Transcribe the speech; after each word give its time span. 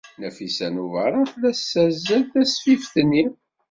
Nafisa 0.19 0.67
n 0.73 0.81
Ubeṛṛan 0.83 1.25
tella 1.31 1.51
tessazzal 1.57 2.21
tasfift-nni. 2.33 3.25